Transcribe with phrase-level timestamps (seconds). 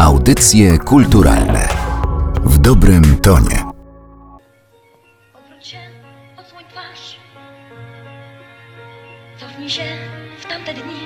[0.00, 1.68] Audycje kulturalne
[2.44, 3.64] w dobrym tonie.
[5.34, 5.78] Odwróć się,
[6.36, 7.16] odsłoń twarz.
[9.40, 9.82] Cofnij się
[10.38, 11.00] w tamte dni.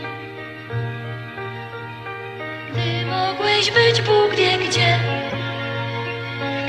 [2.72, 4.98] Gdy mogłeś być Bóg wie gdzie.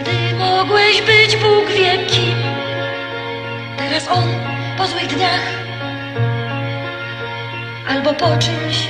[0.02, 2.38] Gdy mogłeś być Bóg wie kim.
[3.78, 4.28] Teraz On
[4.78, 5.46] po złych dniach.
[7.88, 8.88] Albo po czymś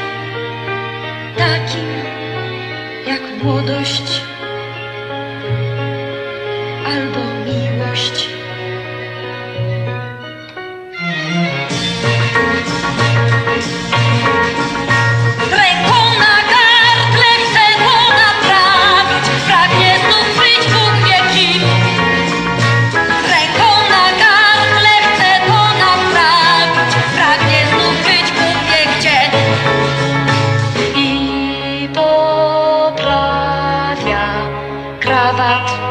[1.37, 1.94] takim
[3.45, 4.14] młodość
[35.45, 35.85] krawat.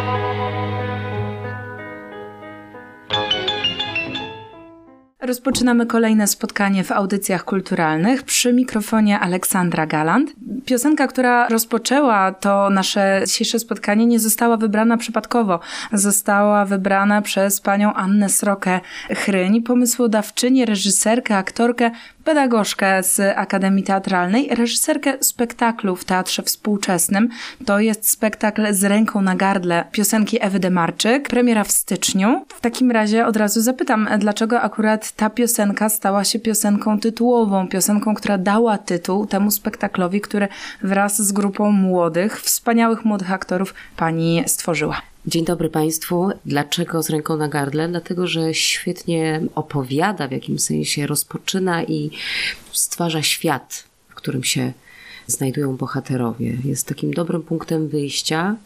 [5.21, 10.33] Rozpoczynamy kolejne spotkanie w audycjach kulturalnych przy mikrofonie Aleksandra Galant.
[10.67, 15.61] Piosenka, która rozpoczęła to nasze dzisiejsze spotkanie, nie została wybrana przypadkowo.
[15.93, 21.91] Została wybrana przez panią Annę Srokę-Chryń, pomysłodawczynię, reżyserkę, aktorkę,
[22.25, 27.29] pedagogzkę z Akademii Teatralnej, reżyserkę spektaklu w Teatrze Współczesnym.
[27.67, 32.45] To jest spektakl z ręką na gardle piosenki Ewy Demarczyk, premiera w styczniu.
[32.49, 38.15] W takim razie od razu zapytam, dlaczego akurat ta piosenka stała się piosenką tytułową, piosenką,
[38.15, 40.49] która dała tytuł temu spektaklowi, który
[40.83, 45.14] wraz z grupą młodych, wspaniałych młodych aktorów pani stworzyła.
[45.27, 46.31] Dzień dobry Państwu.
[46.47, 47.89] Dlaczego z ręką na gardle?
[47.89, 52.11] Dlatego, że świetnie opowiada, w jakim sensie rozpoczyna i
[52.73, 54.73] stwarza świat, w którym się
[55.27, 56.57] znajdują bohaterowie.
[56.65, 58.57] Jest takim dobrym punktem wyjścia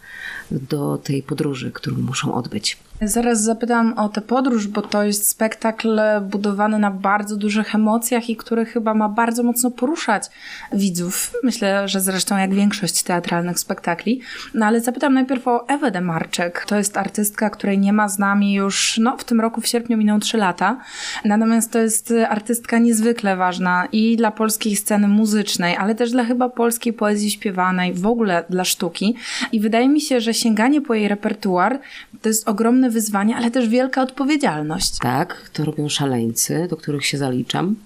[0.51, 2.77] do tej podróży, którą muszą odbyć.
[3.03, 8.37] Zaraz zapytam o tę podróż, bo to jest spektakl budowany na bardzo dużych emocjach i
[8.37, 10.25] który chyba ma bardzo mocno poruszać
[10.73, 11.33] widzów.
[11.43, 14.21] Myślę, że zresztą jak większość teatralnych spektakli.
[14.55, 16.65] No ale zapytam najpierw o Ewę Demarczyk.
[16.67, 19.97] To jest artystka, której nie ma z nami już, no w tym roku w sierpniu
[19.97, 20.81] miną trzy lata.
[21.25, 26.49] Natomiast to jest artystka niezwykle ważna i dla polskiej sceny muzycznej, ale też dla chyba
[26.49, 29.15] polskiej poezji śpiewanej, w ogóle dla sztuki.
[29.53, 31.81] I wydaje mi się, że sięganie po jej repertuar
[32.23, 32.49] to jest
[32.89, 34.99] ogromne wyzwanie, ale też wielka odpowiedzialność.
[34.99, 37.77] Tak, to robią szaleńcy, do których się zaliczam.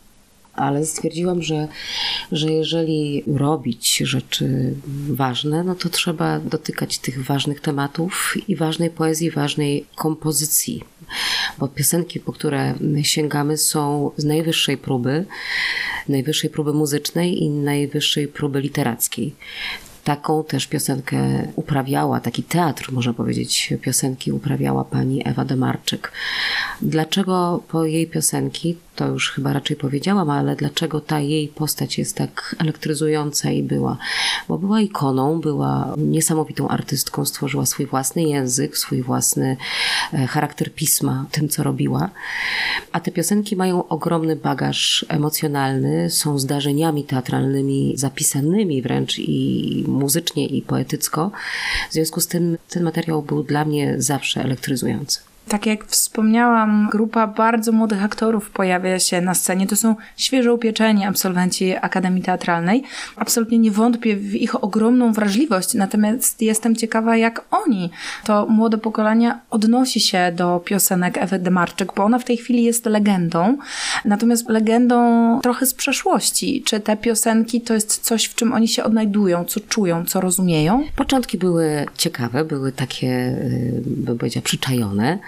[0.54, 1.68] Ale stwierdziłam, że,
[2.32, 4.74] że jeżeli robić rzeczy
[5.08, 10.84] ważne, no to trzeba dotykać tych ważnych tematów i ważnej poezji, ważnej kompozycji.
[11.58, 15.24] Bo piosenki, po które sięgamy, są z najwyższej próby,
[16.08, 19.34] najwyższej próby muzycznej i najwyższej próby literackiej.
[20.04, 21.18] Taką też piosenkę
[21.56, 26.12] uprawiała, taki teatr, można powiedzieć, piosenki uprawiała pani Ewa Demarczyk.
[26.82, 32.16] Dlaczego po jej piosenki, to już chyba raczej powiedziałam, ale dlaczego ta jej postać jest
[32.16, 33.97] tak elektryzująca i była?
[34.48, 39.56] Bo była ikoną, była niesamowitą artystką, stworzyła swój własny język, swój własny
[40.12, 42.10] e, charakter pisma, tym co robiła.
[42.92, 50.62] A te piosenki mają ogromny bagaż emocjonalny, są zdarzeniami teatralnymi, zapisanymi wręcz i muzycznie i
[50.62, 51.30] poetycko.
[51.91, 55.31] W związku z tym ten materiał był dla mnie zawsze elektryzujący.
[55.48, 59.66] Tak jak wspomniałam, grupa bardzo młodych aktorów pojawia się na scenie.
[59.66, 62.82] To są świeżo upieczeni absolwenci Akademii Teatralnej.
[63.16, 67.91] Absolutnie nie wątpię w ich ogromną wrażliwość, natomiast jestem ciekawa, jak oni,
[68.25, 72.86] to młode pokolenie, odnosi się do piosenek Ewy Demarczyk, bo ona w tej chwili jest
[72.86, 73.59] legendą,
[74.04, 76.62] natomiast legendą trochę z przeszłości.
[76.66, 80.84] Czy te piosenki to jest coś, w czym oni się odnajdują, co czują, co rozumieją?
[80.97, 85.19] Początki były ciekawe, były takie, y, bym powiedziała, przyczajone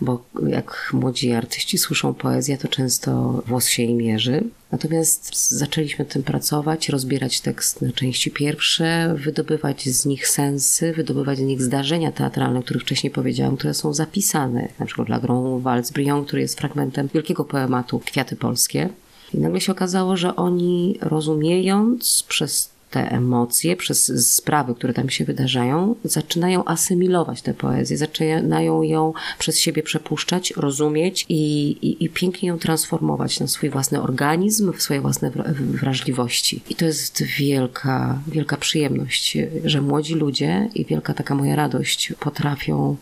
[0.00, 4.44] bo jak młodzi artyści słyszą poezję, to często włos się im mierzy.
[4.72, 11.40] Natomiast zaczęliśmy tym pracować, rozbierać tekst na części pierwsze, wydobywać z nich sensy, wydobywać z
[11.40, 14.68] nich zdarzenia teatralne, o których wcześniej powiedziałam, które są zapisane.
[14.78, 18.88] Na przykład dla Grą Walc Brion, który jest fragmentem wielkiego poematu Kwiaty Polskie.
[19.34, 25.24] I nagle się okazało, że oni rozumiejąc przez te emocje, przez sprawy, które tam się
[25.24, 32.48] wydarzają, zaczynają asymilować tę poezję, zaczynają ją przez siebie przepuszczać, rozumieć i, i, i pięknie
[32.48, 36.62] ją transformować na swój własny organizm, w swoje własne wrażliwości.
[36.70, 42.96] I to jest wielka, wielka przyjemność, że młodzi ludzie i wielka taka moja radość potrafią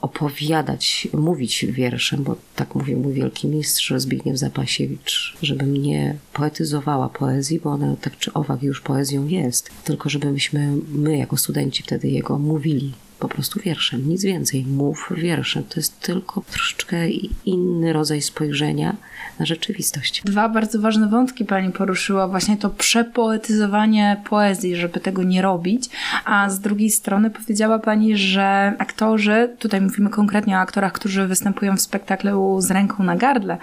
[0.00, 7.60] opowiadać, mówić wierszem, bo tak mówił mój wielki mistrz Zbigniew Zapasiewicz, żebym nie poetyzowała poezji,
[7.60, 12.38] bo ona tak czy owak już poezją jest, tylko żebyśmy my jako studenci wtedy jego
[12.38, 14.64] mówili po prostu wierszem, nic więcej.
[14.66, 15.64] Mów wierszem.
[15.64, 17.08] To jest tylko troszeczkę
[17.44, 18.96] inny rodzaj spojrzenia
[19.38, 20.22] na rzeczywistość.
[20.24, 25.90] Dwa bardzo ważne wątki pani poruszyła, właśnie to przepoetyzowanie poezji, żeby tego nie robić,
[26.24, 31.76] a z drugiej strony powiedziała pani, że aktorzy, tutaj mówimy konkretnie o aktorach, którzy występują
[31.76, 33.58] w spektaklu z ręką na gardle,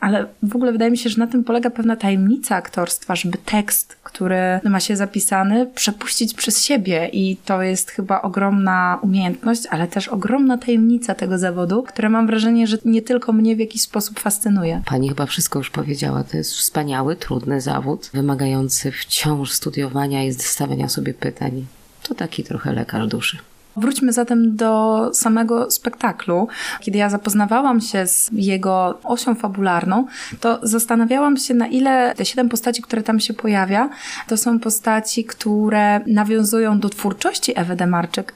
[0.00, 3.96] ale w ogóle wydaje mi się, że na tym polega pewna tajemnica aktorstwa, żeby tekst,
[4.02, 10.08] który ma się zapisany, przepuścić przez siebie i to jest chyba ogromna umiejętność, ale też
[10.08, 14.82] ogromna tajemnica tego zawodu, które mam wrażenie, że nie tylko mnie w jakiś sposób fascynuje.
[14.86, 16.24] Pani chyba wszystko już powiedziała.
[16.24, 21.66] To jest wspaniały, trudny zawód, wymagający wciąż studiowania i stawiania sobie pytań.
[22.02, 23.38] To taki trochę lekarz duszy.
[23.76, 26.48] Wróćmy zatem do samego spektaklu.
[26.80, 30.06] Kiedy ja zapoznawałam się z jego osią fabularną,
[30.40, 33.90] to zastanawiałam się, na ile te siedem postaci, które tam się pojawia,
[34.28, 38.34] to są postaci, które nawiązują do twórczości Ewy Demarczyk,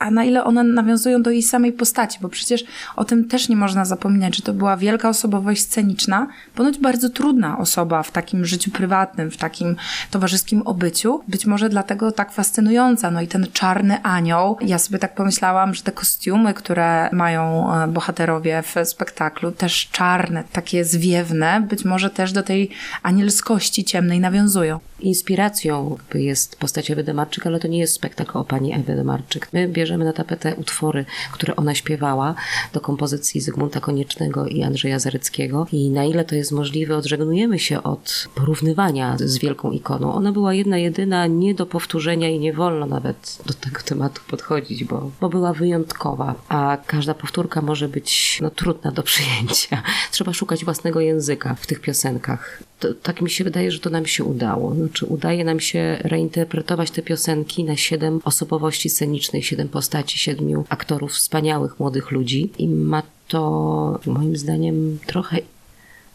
[0.00, 2.64] a na ile one nawiązują do jej samej postaci, bo przecież
[2.96, 7.58] o tym też nie można zapominać, że to była wielka osobowość sceniczna, ponoć bardzo trudna
[7.58, 9.76] osoba w takim życiu prywatnym, w takim
[10.10, 13.10] towarzyskim obyciu, być może dlatego tak fascynująca.
[13.10, 17.88] No i ten czarny anioł, ja sobie tak pomyślałam, że te kostiumy, które mają e,
[17.88, 22.70] bohaterowie w spektaklu, też czarne, takie zwiewne, być może też do tej
[23.02, 24.80] anielskości ciemnej nawiązują.
[25.00, 29.48] Inspiracją jest postać Ewy Demarczyk, ale to nie jest spektakl o pani Ewy Demarczyk.
[29.52, 32.34] My bierzemy na tapetę utwory, które ona śpiewała
[32.72, 37.82] do kompozycji Zygmunta Koniecznego i Andrzeja Zaryckiego i na ile to jest możliwe, odżegnujemy się
[37.82, 40.14] od porównywania z wielką ikoną.
[40.14, 44.84] Ona była jedna, jedyna, nie do powtórzenia i nie wolno nawet do tego tematu podchodzić,
[44.84, 49.82] bo, bo była wyjątkowa, a każda powtórka może być no, trudna do przyjęcia.
[50.12, 52.62] Trzeba szukać własnego języka w tych piosenkach.
[52.80, 54.74] To, tak mi się wydaje, że to nam się udało.
[54.74, 61.12] Znaczy, udaje nam się reinterpretować te piosenki na siedem osobowości scenicznych, siedem postaci, siedmiu aktorów,
[61.12, 65.38] wspaniałych młodych ludzi i ma to moim zdaniem trochę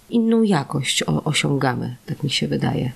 [0.09, 2.91] inną jakość osiągamy, tak mi się wydaje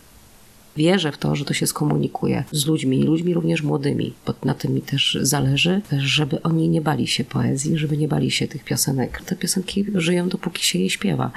[0.80, 4.74] wierzę w to, że to się skomunikuje z ludźmi, ludźmi również młodymi, bo na tym
[4.74, 9.22] mi też zależy, żeby oni nie bali się poezji, żeby nie bali się tych piosenek.
[9.26, 11.31] Te piosenki żyją dopóki się je śpiewa,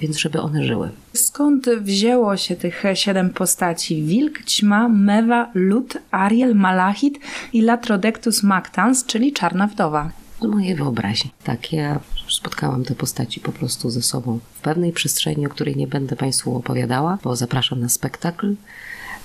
[0.00, 0.90] więc żeby one żyły.
[1.12, 4.02] Skąd wzięło się tych siedem postaci?
[4.02, 7.18] Wilk, Ćma, Mewa, Lut, Ariel, Malachit
[7.52, 11.30] i Latrodectus Mactans, czyli Czarna Wdowa z mojej wyobraźni.
[11.44, 15.86] Tak, ja spotkałam te postaci po prostu ze sobą w pewnej przestrzeni, o której nie
[15.86, 18.54] będę Państwu opowiadała, bo zapraszam na spektakl,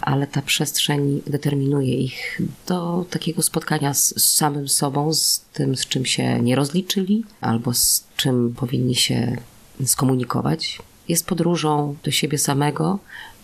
[0.01, 5.85] ale ta przestrzeń determinuje ich do takiego spotkania z, z samym sobą, z tym, z
[5.85, 9.37] czym się nie rozliczyli, albo z czym powinni się
[9.85, 10.79] skomunikować.
[11.09, 12.99] Jest podróżą do siebie samego,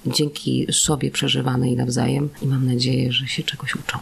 [0.05, 3.97] dzięki sobie przeżywanej nawzajem i mam nadzieję, że się czegoś uczą.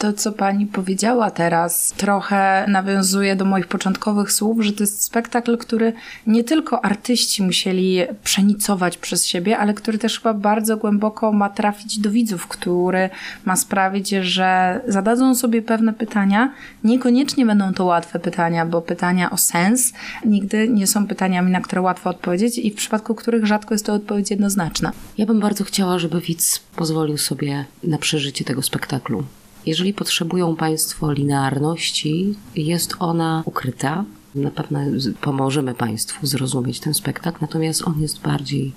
[0.00, 5.58] To, co pani powiedziała teraz, trochę nawiązuje do moich początkowych słów, że to jest spektakl,
[5.58, 5.92] który
[6.26, 11.98] nie tylko artyści musieli przenicować przez siebie, ale który też chyba bardzo głęboko ma trafić
[11.98, 13.10] do widzów, który
[13.44, 16.52] ma sprawić, że zadadzą sobie pewne pytania.
[16.84, 19.92] Niekoniecznie będą to łatwe pytania, bo pytania o sens
[20.24, 23.94] nigdy nie są pytaniami, na które łatwo odpowiedzieć i w przypadku których rzadko jest to
[23.94, 24.92] odpowiedź jednoznaczna.
[25.18, 29.24] Ja bym bardzo chciała, żeby widz pozwolił sobie na przeżycie tego spektaklu.
[29.66, 34.04] Jeżeli potrzebują Państwo linearności, jest ona ukryta.
[34.34, 34.80] Na pewno
[35.20, 38.72] pomożemy Państwu zrozumieć ten spektakl, natomiast on jest bardziej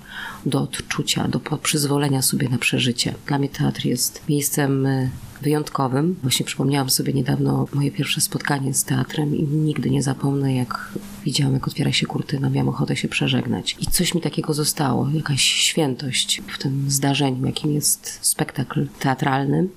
[0.46, 3.14] do odczucia, do przyzwolenia sobie na przeżycie.
[3.26, 5.10] Dla mnie teatr jest miejscem e,
[5.42, 6.16] wyjątkowym.
[6.22, 10.92] Właśnie przypomniałam sobie niedawno moje pierwsze spotkanie z teatrem i nigdy nie zapomnę, jak
[11.24, 13.76] widziałam, jak otwiera się kurtyna, miałam ochotę się przeżegnać.
[13.80, 19.68] I coś mi takiego zostało, jakaś świętość w tym zdarzeniu, jakim jest spektakl teatralny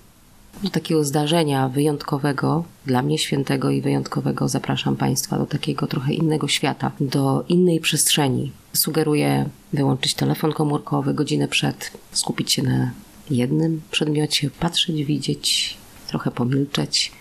[0.64, 6.48] do takiego zdarzenia wyjątkowego, dla mnie świętego i wyjątkowego, zapraszam Państwa do takiego trochę innego
[6.48, 8.52] świata, do innej przestrzeni.
[8.74, 12.92] Sugeruję wyłączyć telefon komórkowy godzinę przed, skupić się na
[13.30, 17.12] jednym przedmiocie, patrzeć, widzieć, trochę pomilczeć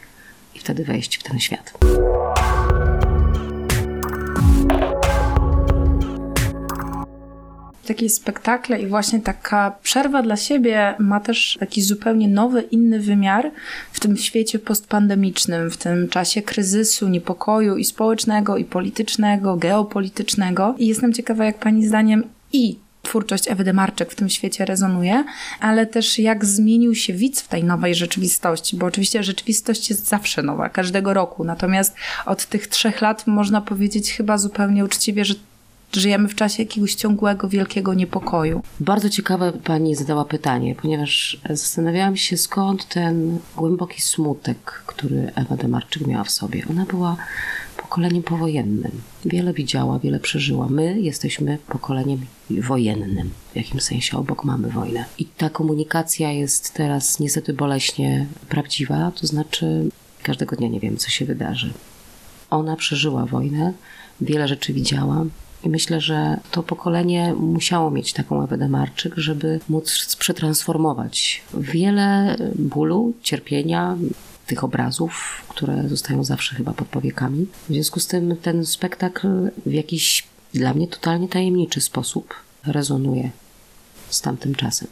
[0.55, 1.78] i wtedy wejść w ten świat.
[7.87, 13.50] Takie spektakle i właśnie taka przerwa dla siebie ma też taki zupełnie nowy, inny wymiar
[13.93, 20.75] w tym świecie postpandemicznym, w tym czasie kryzysu, niepokoju i społecznego, i politycznego, geopolitycznego.
[20.78, 25.25] I jestem ciekawa, jak Pani zdaniem i twórczość Ewy Demarczyk w tym świecie rezonuje,
[25.61, 30.43] ale też jak zmienił się widz w tej nowej rzeczywistości, bo oczywiście rzeczywistość jest zawsze
[30.43, 31.95] nowa, każdego roku, natomiast
[32.26, 35.35] od tych trzech lat można powiedzieć chyba zupełnie uczciwie, że
[36.00, 38.62] żyjemy w czasie jakiegoś ciągłego, wielkiego niepokoju.
[38.81, 46.07] Bardzo ciekawe pani zadała pytanie, ponieważ zastanawiałam się skąd ten głęboki smutek, który Ewa Demarczyk
[46.07, 46.62] miała w sobie.
[46.71, 47.17] Ona była
[47.76, 48.93] pokoleniem powojennym.
[49.25, 50.69] Wiele widziała, wiele przeżyła.
[50.69, 53.31] My jesteśmy pokoleniem wojennym.
[53.53, 55.05] W jakim sensie obok mamy wojnę.
[55.19, 59.91] I ta komunikacja jest teraz niestety boleśnie prawdziwa, to znaczy
[60.23, 61.73] każdego dnia nie wiemy, co się wydarzy.
[62.50, 63.73] Ona przeżyła wojnę,
[64.21, 65.25] wiele rzeczy widziała,
[65.66, 73.12] i myślę, że to pokolenie musiało mieć taką Ewę Demarczyk, żeby móc przetransformować wiele bólu,
[73.23, 73.96] cierpienia,
[74.46, 77.46] tych obrazów, które zostają zawsze chyba pod powiekami.
[77.68, 79.28] W związku z tym ten spektakl
[79.66, 82.35] w jakiś dla mnie totalnie tajemniczy sposób
[82.66, 83.30] rezonuje
[84.08, 84.88] z tamtym czasem.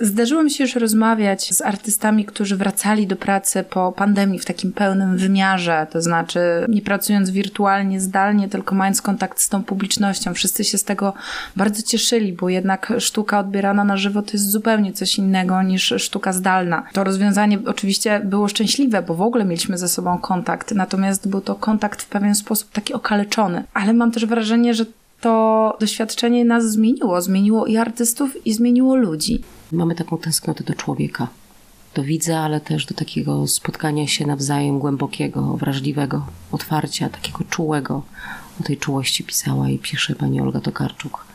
[0.00, 4.72] Zdarzyło mi się już rozmawiać z artystami, którzy wracali do pracy po pandemii w takim
[4.72, 10.34] pełnym wymiarze, to znaczy nie pracując wirtualnie, zdalnie, tylko mając kontakt z tą publicznością.
[10.34, 11.12] Wszyscy się z tego
[11.56, 16.32] bardzo cieszyli, bo jednak sztuka odbierana na żywo to jest zupełnie coś innego niż sztuka
[16.32, 16.82] zdalna.
[16.92, 21.54] To rozwiązanie oczywiście było szczęśliwe, bo w ogóle mieliśmy ze sobą kontakt, natomiast był to
[21.54, 23.64] kontakt w pewien sposób taki okaleczony.
[23.74, 24.84] Ale mam też wrażenie, że
[25.20, 27.22] to doświadczenie nas zmieniło.
[27.22, 29.42] Zmieniło i artystów, i zmieniło ludzi.
[29.72, 31.28] Mamy taką tęsknotę do człowieka,
[31.94, 38.02] do widza, ale też do takiego spotkania się nawzajem głębokiego, wrażliwego, otwarcia, takiego czułego.
[38.60, 41.26] O tej czułości pisała i pisze pani Olga Tokarczuk.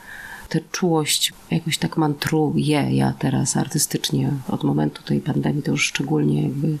[0.48, 6.42] Tę czułość jakoś tak mantruje ja teraz artystycznie od momentu tej pandemii, to już szczególnie
[6.42, 6.78] jakby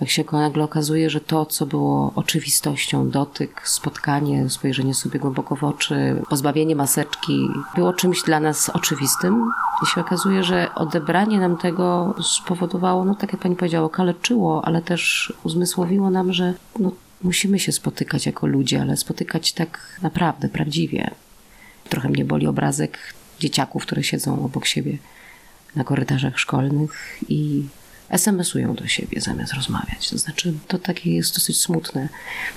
[0.00, 5.64] jak się nagle okazuje, że to, co było oczywistością, dotyk, spotkanie, spojrzenie sobie głęboko w
[5.64, 9.50] oczy, pozbawienie maseczki, było czymś dla nas oczywistym.
[9.82, 14.82] I się okazuje, że odebranie nam tego spowodowało, no tak jak pani powiedziała, kaleczyło, ale
[14.82, 21.10] też uzmysłowiło nam, że no, musimy się spotykać jako ludzie, ale spotykać tak naprawdę, prawdziwie.
[21.88, 22.98] Trochę mnie boli obrazek
[23.40, 24.98] dzieciaków, które siedzą obok siebie
[25.76, 27.64] na korytarzach szkolnych i
[28.10, 30.10] SMS-ują do siebie zamiast rozmawiać.
[30.10, 32.08] To znaczy, to takie jest dosyć smutne,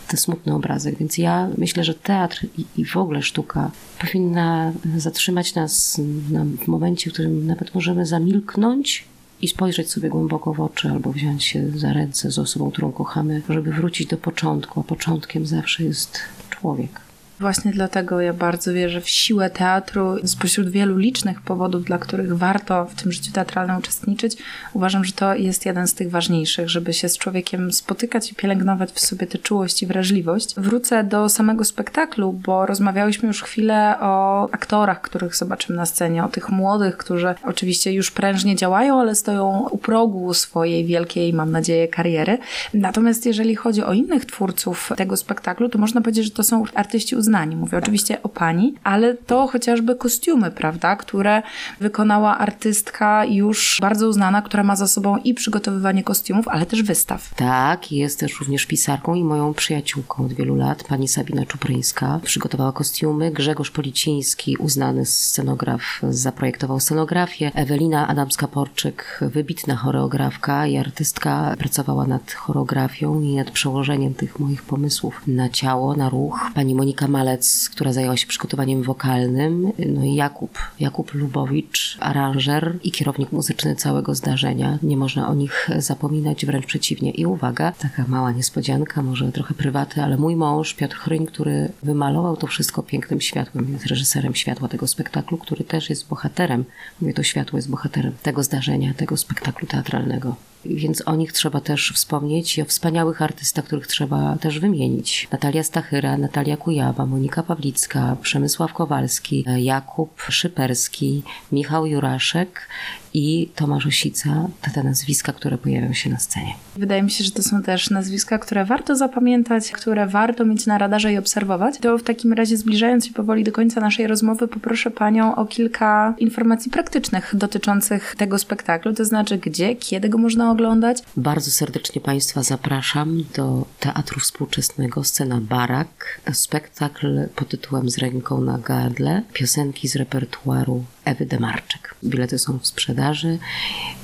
[0.08, 0.98] ten smutny obrazek.
[0.98, 6.68] Więc ja myślę, że teatr i, i w ogóle sztuka powinna zatrzymać nas na, w
[6.68, 9.06] momencie, w którym nawet możemy zamilknąć
[9.42, 13.42] i spojrzeć sobie głęboko w oczy, albo wziąć się za ręce z osobą, którą kochamy,
[13.50, 14.80] żeby wrócić do początku.
[14.80, 17.11] A początkiem zawsze jest człowiek.
[17.42, 20.16] Właśnie dlatego ja bardzo wierzę w siłę teatru.
[20.26, 24.38] Spośród wielu licznych powodów, dla których warto w tym życiu teatralnym uczestniczyć,
[24.74, 28.92] uważam, że to jest jeden z tych ważniejszych, żeby się z człowiekiem spotykać i pielęgnować
[28.92, 30.56] w sobie tę czułość i wrażliwość.
[30.58, 36.30] Wrócę do samego spektaklu, bo rozmawiałyśmy już chwilę o aktorach, których zobaczymy na scenie, o
[36.30, 41.88] tych młodych, którzy oczywiście już prężnie działają, ale stoją u progu swojej wielkiej, mam nadzieję,
[41.88, 42.38] kariery.
[42.74, 47.16] Natomiast jeżeli chodzi o innych twórców tego spektaklu, to można powiedzieć, że to są artyści
[47.16, 47.56] uznani uznani.
[47.56, 51.42] Mówię oczywiście o pani, ale to chociażby kostiumy, prawda, które
[51.80, 57.34] wykonała artystka już bardzo uznana, która ma za sobą i przygotowywanie kostiumów, ale też wystaw.
[57.36, 62.20] Tak, jest też również pisarką i moją przyjaciółką od wielu lat, pani Sabina Czupryńska.
[62.24, 63.32] Przygotowała kostiumy.
[63.32, 67.52] Grzegorz Policiński, uznany scenograf, zaprojektował scenografię.
[67.56, 75.22] Ewelina Adamska-Porczyk, wybitna choreografka i artystka, pracowała nad choreografią i nad przełożeniem tych moich pomysłów
[75.28, 76.52] na ciało, na ruch.
[76.56, 82.92] Pani Monika Malec, która zajęła się przygotowaniem wokalnym, no i Jakub, Jakub Lubowicz, aranżer i
[82.92, 84.80] kierownik muzyczny całego zdarzenia.
[84.84, 87.12] Nie można o nich zapominać, wręcz przeciwnie.
[87.12, 92.38] I uwaga, taka mała niespodzianka, może trochę prywaty, ale mój mąż Piotr Chryń, który wymalował
[92.38, 96.66] to wszystko pięknym światłem, jest reżyserem światła tego spektaklu, który też jest bohaterem,
[97.02, 100.36] mówię to światło jest bohaterem tego zdarzenia, tego spektaklu teatralnego.
[100.66, 105.28] Więc o nich trzeba też wspomnieć i o wspaniałych artystach, których trzeba też wymienić.
[105.32, 112.68] Natalia Stachyra, Natalia Kujawa, Monika Pawlicka, Przemysław Kowalski, Jakub Szyperski, Michał Juraszek
[113.14, 116.54] i Tomasz Osica, to te nazwiska, które pojawią się na scenie.
[116.76, 120.78] Wydaje mi się, że to są też nazwiska, które warto zapamiętać, które warto mieć na
[120.78, 121.78] radarze i obserwować.
[121.78, 126.14] To w takim razie zbliżając się powoli do końca naszej rozmowy, poproszę Panią o kilka
[126.18, 130.98] informacji praktycznych dotyczących tego spektaklu, to znaczy gdzie, kiedy go można oglądać.
[131.18, 138.58] Bardzo serdecznie Państwa zapraszam do Teatru Współczesnego, scena Barak, spektakl pod tytułem Z ręką na
[138.58, 141.96] gardle, piosenki z repertuaru Ewy Demarczyk.
[142.04, 143.38] Bilety są w sprzedaży.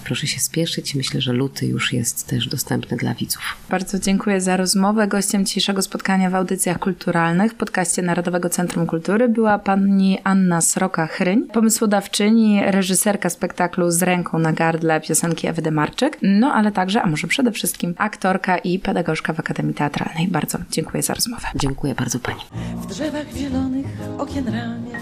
[0.04, 0.96] Proszę się spieszyć.
[0.96, 3.42] Myślę, że luty już jest też dostępny dla widzów.
[3.70, 5.08] Bardzo dziękuję za rozmowę.
[5.08, 11.48] Gościem dzisiejszego spotkania w audycjach kulturalnych w podcaście Narodowego Centrum Kultury była pani Anna Sroka-Chryń,
[11.54, 17.28] pomysłodawczyni, reżyserka spektaklu Z ręką na gardle piosenki Ewy Demarczyk, no ale także, a może
[17.28, 20.28] przede wszystkim aktorka i pedagogzka w Akademii Teatralnej.
[20.28, 21.48] Bardzo dziękuję za rozmowę.
[21.56, 22.42] Dziękuję bardzo Pani.
[22.76, 23.86] W drzewach zielonych
[24.18, 25.00] okien ramię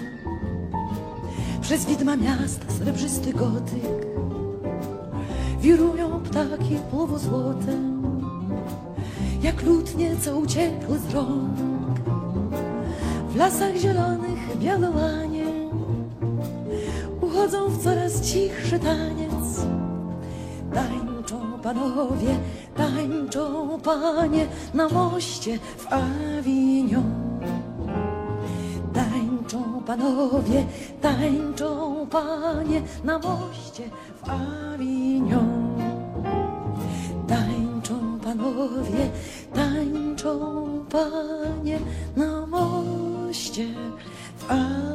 [1.61, 4.05] Przez widma miasta srebrzysty gotyk
[5.61, 6.77] Wirują ptaki
[7.15, 7.77] złote
[9.41, 11.59] Jak lutnie, co uciekły z rąk
[13.29, 15.45] W lasach zielonych białołanie
[17.21, 19.24] Uchodzą w coraz cichszy taniec Tańczą
[21.75, 22.39] panowie,
[22.77, 27.39] tańczą panie na moście w Avignon.
[28.93, 30.65] Tańczą panowie,
[31.01, 33.83] tańczą panie na moście
[34.23, 35.75] w Avignon.
[37.27, 39.09] Tańczą panowie,
[39.53, 41.79] tańczą panie
[42.15, 43.67] na moście
[44.37, 44.94] w Avignon.